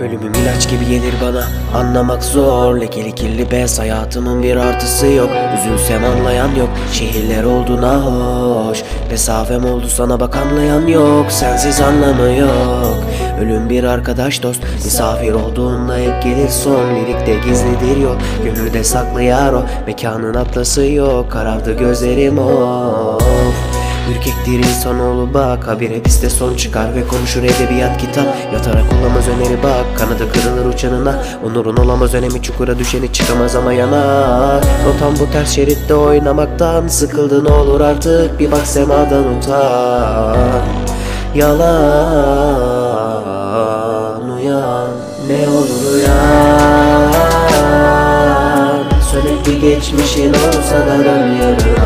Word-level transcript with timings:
Ölümüm 0.00 0.32
ilaç 0.34 0.70
gibi 0.70 0.86
gelir 0.86 1.14
bana. 1.22 1.44
Anlamak 1.74 2.24
zor. 2.24 2.80
Lekeli 2.80 3.14
kirli 3.14 3.50
bez. 3.50 3.78
Hayatımın 3.78 4.42
bir 4.42 4.56
artısı 4.56 5.06
yok. 5.06 5.30
Üzülsem 5.58 6.04
anlayan 6.04 6.54
yok. 6.54 6.68
Şehirler 6.92 7.44
oldu 7.44 7.82
hoş 8.70 8.82
Mesafem 9.10 9.64
oldu 9.64 9.88
sana 9.88 10.20
bak 10.20 10.36
anlayan 10.36 10.86
yok. 10.86 11.32
Sensiz 11.32 11.80
anlamı 11.80 12.36
yok. 12.36 13.04
Ölüm 13.40 13.70
bir 13.70 13.84
arkadaş 13.84 14.42
dost. 14.42 14.62
Misafir 14.84 15.32
olduğunda 15.32 15.96
hep 15.96 16.22
gelir 16.22 16.48
son. 16.48 16.94
Lirikte 16.94 17.34
gizlidir 17.34 17.96
yol. 18.02 18.16
Gönülde 18.44 18.84
saklı 18.84 19.22
yar 19.22 19.52
o. 19.52 19.62
Mekanın 19.86 20.34
atlası 20.34 20.86
yok. 20.86 21.30
Karardı 21.30 21.72
gözlerim 21.72 22.38
of 22.38 23.39
Ürkektir 24.50 24.68
insanoğlu 24.68 25.34
bak 25.34 25.68
Habire 25.68 26.02
piste 26.02 26.30
son 26.30 26.54
çıkar 26.54 26.94
ve 26.94 27.06
konuşur 27.06 27.42
edebiyat 27.42 28.00
kitap. 28.00 28.26
Yatarak 28.52 28.84
olamaz 29.00 29.28
öneri 29.28 29.62
bak 29.62 29.98
Kanadı 29.98 30.32
kırılır 30.32 30.74
uçanına. 30.74 31.22
Onurun 31.44 31.76
olamaz 31.76 32.14
önemi 32.14 32.42
çukura 32.42 32.78
düşeni 32.78 33.12
çıkamaz 33.12 33.56
ama 33.56 33.72
yanar. 33.72 34.64
Rotam 34.86 35.14
bu 35.20 35.32
ters 35.32 35.50
şeritte 35.50 35.94
oynamaktan 35.94 36.88
Sıkıldın 36.88 37.44
olur 37.44 37.80
artık 37.80 38.38
bir 38.38 38.52
bak 38.52 38.66
semadan 38.66 39.24
utan. 39.38 40.36
Yalan 41.34 41.60
uyan 44.30 44.88
Ne 45.28 45.48
olur 45.48 45.94
uyan. 45.94 47.10
Bir 49.46 49.60
geçmişin 49.60 50.28
olsa 50.28 50.86
da 50.86 50.98
dön 50.98 51.34
yarına 51.42 51.79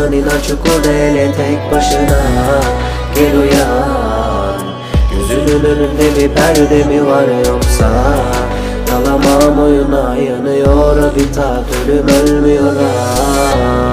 Kalamazsın 0.00 0.12
inan 0.12 0.40
çukurda 0.48 0.92
ele 0.92 1.32
tek 1.32 1.72
başına 1.72 2.18
Gel 3.14 3.38
uyan. 3.38 4.60
Gözünün 5.10 5.64
önünde 5.64 6.16
bir 6.16 6.28
perde 6.28 6.84
mi 6.84 7.06
var 7.06 7.24
yoksa? 7.46 7.90
Kalamam 8.90 9.58
oyuna 9.58 10.16
yanıyor 10.16 10.96
bir 11.16 11.32
tat 11.32 11.64
ölüm 11.88 12.08
ölmüyor. 12.08 12.76
ha 12.76 13.89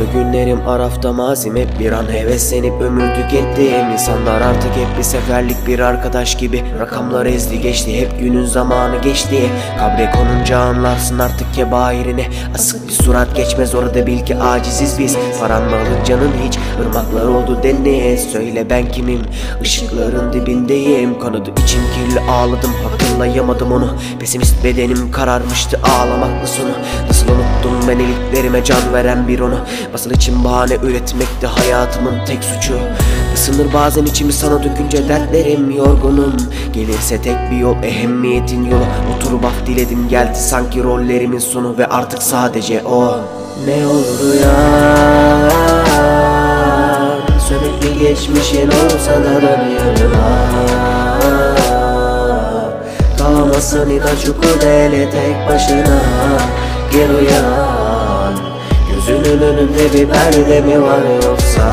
Karardı 0.00 0.18
günlerim 0.18 0.68
arafta 0.68 1.12
mazim 1.12 1.56
hep 1.56 1.78
bir 1.80 1.92
an 1.92 2.12
heveslenip 2.12 2.82
ömür 2.82 3.14
tükettim 3.14 3.90
İnsanlar 3.92 4.40
artık 4.40 4.70
hep 4.76 4.98
bir 4.98 5.02
seferlik 5.02 5.66
bir 5.66 5.78
arkadaş 5.78 6.36
gibi. 6.36 6.64
Rakamlar 6.80 7.26
ezdi 7.26 7.60
geçti 7.60 8.00
hep 8.00 8.20
günün 8.20 8.44
zamanı 8.44 9.00
geçti. 9.00 9.50
Kabre 9.78 10.10
konunca 10.10 10.58
anlarsın 10.58 11.18
artık 11.18 11.54
kebairini 11.54 12.26
Asık 12.54 12.88
bir 12.88 12.92
surat 12.92 13.36
geçmez 13.36 13.74
orada 13.74 14.06
bil 14.06 14.24
ki 14.24 14.36
aciziz 14.36 14.98
biz. 14.98 15.16
Paran 15.40 15.62
mı 15.62 15.76
canın 16.06 16.32
hiç 16.46 16.58
ırmaklar 16.80 17.26
oldu 17.26 17.60
deniz 17.62 18.30
Söyle 18.32 18.70
ben 18.70 18.88
kimim? 18.92 19.20
Işıkların 19.62 20.32
dibindeyim. 20.32 21.18
Kanadı 21.18 21.50
içim 21.64 21.82
kirli 21.94 22.20
ağladım 22.20 22.72
hatırlayamadım 22.82 23.72
onu. 23.72 23.96
Pesimist 24.20 24.64
bedenim 24.64 25.12
kararmıştı 25.12 25.80
ağlamakla 25.84 26.46
sonu? 26.46 26.70
Nasıl 27.08 27.26
unuttum 27.60 27.88
ben 27.88 27.98
iliklerime 27.98 28.64
can 28.64 28.92
veren 28.94 29.28
bir 29.28 29.40
onu. 29.40 29.58
Basıl 29.92 30.10
için 30.10 30.44
bahane 30.44 30.74
üretmekti 30.74 31.46
hayatımın 31.46 32.24
tek 32.26 32.44
suçu. 32.44 32.74
Isınır 33.34 33.72
bazen 33.74 34.04
içimi 34.04 34.32
sana 34.32 34.64
dökünce 34.64 35.08
dertlerim 35.08 35.70
yorgunum. 35.70 36.36
Gelirse 36.72 37.22
tek 37.22 37.50
bir 37.50 37.56
yol 37.56 37.82
ehemmiyetin 37.82 38.64
yolu. 38.64 38.84
Oturup 39.16 39.44
af 39.44 39.66
diledim 39.66 40.08
geldi 40.08 40.38
sanki 40.38 40.82
rollerimin 40.82 41.38
sonu. 41.38 41.78
Ve 41.78 41.86
artık 41.86 42.22
sadece 42.22 42.82
o. 42.82 43.16
Ne 43.66 43.86
olur 43.86 44.32
uyan 44.32 45.50
Sönük 47.48 48.00
geçmişin 48.00 48.68
olsa 48.68 49.12
da 49.12 49.42
dön 49.42 49.60
yanıma 49.70 50.50
Kalamazsın 53.18 53.90
inan 53.90 54.16
çukurda 54.24 54.66
ele 54.66 55.10
tek 55.10 55.48
başına 55.48 56.00
Gel 56.92 57.10
uyan 57.10 58.34
Gözünün 58.90 59.40
önünde 59.42 59.92
bir 59.92 60.08
perde 60.08 60.60
mi 60.60 60.82
var 60.82 61.02
yoksa? 61.24 61.70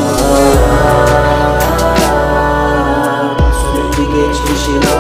Sürekli 3.62 4.06
geçmişin 4.14 4.95